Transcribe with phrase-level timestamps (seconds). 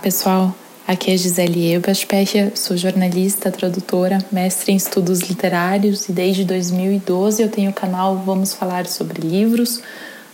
[0.00, 0.54] pessoal.
[0.88, 7.50] Aqui é Gisele Elbaspecher, sou jornalista, tradutora, mestre em estudos literários e desde 2012 eu
[7.50, 9.82] tenho o canal Vamos Falar sobre Livros,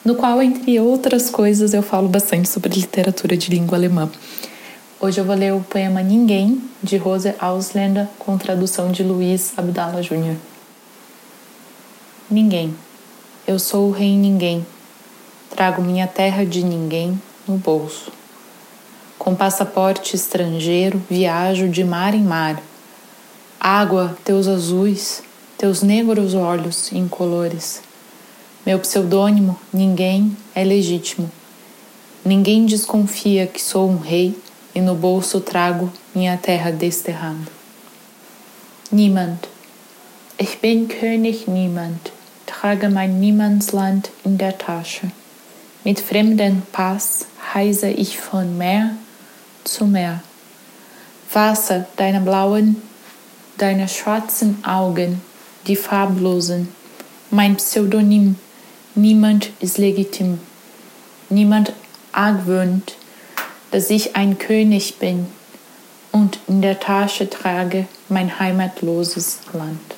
[0.04, 4.08] no qual, entre outras coisas, eu falo bastante sobre literatura de língua alemã.
[5.00, 10.02] Hoje eu vou ler o poema Ninguém, de Rose Ausländer, com tradução de Luiz Abdallah
[10.02, 10.36] Jr.
[12.30, 12.72] Ninguém.
[13.44, 14.64] Eu sou o rei ninguém.
[15.50, 18.12] Trago minha terra de ninguém no bolso.
[19.26, 22.62] Com passaporte estrangeiro, viajo de mar em mar.
[23.58, 25.20] Água, teus azuis,
[25.58, 27.82] teus negros olhos incolores.
[28.64, 31.28] Meu pseudônimo, ninguém, é legítimo.
[32.24, 34.38] Ninguém desconfia que sou um rei
[34.72, 37.50] e no bolso trago minha terra desterrada.
[38.92, 39.40] Niemand.
[40.38, 42.12] Ich bin König Niemand,
[42.46, 45.10] trage mein Niemandsland in der Tasche.
[45.84, 48.94] Mit fremden Pass heise ich von Meer
[49.68, 50.22] zu Meer.
[51.32, 52.80] Wasser deiner blauen,
[53.58, 55.20] deiner schwarzen Augen,
[55.66, 56.68] die farblosen.
[57.30, 58.36] Mein Pseudonym,
[58.94, 60.38] niemand ist legitim.
[61.28, 61.72] Niemand
[62.12, 62.96] argwöhnt,
[63.72, 65.26] dass ich ein König bin
[66.12, 69.95] und in der Tasche trage mein heimatloses Land.